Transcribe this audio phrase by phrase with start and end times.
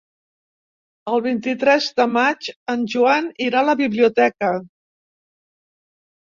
[1.11, 4.51] El vint-i-tres de maig en Joan irà a la biblioteca.